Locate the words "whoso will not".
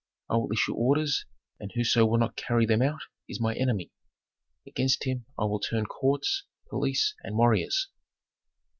1.75-2.35